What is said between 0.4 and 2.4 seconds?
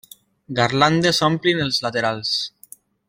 Garlandes omplin els laterals.